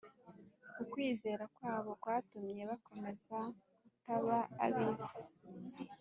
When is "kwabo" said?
1.55-1.91